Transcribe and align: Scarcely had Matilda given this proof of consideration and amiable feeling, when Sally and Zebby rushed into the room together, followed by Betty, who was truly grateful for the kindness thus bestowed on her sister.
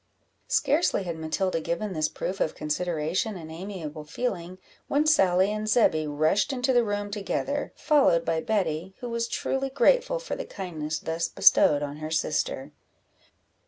Scarcely 0.47 1.03
had 1.03 1.15
Matilda 1.17 1.59
given 1.61 1.93
this 1.93 2.09
proof 2.09 2.39
of 2.39 2.55
consideration 2.55 3.37
and 3.37 3.51
amiable 3.51 4.03
feeling, 4.03 4.57
when 4.87 5.05
Sally 5.05 5.51
and 5.51 5.69
Zebby 5.69 6.07
rushed 6.07 6.51
into 6.51 6.73
the 6.73 6.83
room 6.83 7.11
together, 7.11 7.71
followed 7.75 8.25
by 8.25 8.41
Betty, 8.41 8.95
who 9.01 9.09
was 9.09 9.27
truly 9.27 9.69
grateful 9.69 10.17
for 10.17 10.35
the 10.35 10.43
kindness 10.43 10.97
thus 10.97 11.27
bestowed 11.29 11.83
on 11.83 11.97
her 11.97 12.09
sister. 12.09 12.71